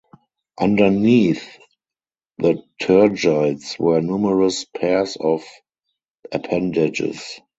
[0.59, 1.59] Underneath
[2.39, 5.43] the tergites were numerous pairs of
[6.31, 7.39] appendages.